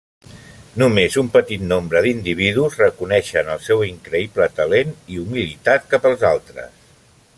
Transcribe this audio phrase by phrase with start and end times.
[0.83, 6.91] Només un petit nombre d'individus reconeixen el seu increïble talent i humilitat cap als altres.